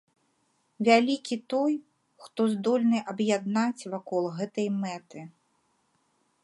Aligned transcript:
Вялікі 0.87 1.35
той, 1.55 1.73
хто 2.23 2.41
здольны 2.55 2.99
аб'яднаць 3.13 3.87
вакол 3.97 4.23
гэтай 4.41 4.67
мэты. 4.81 5.19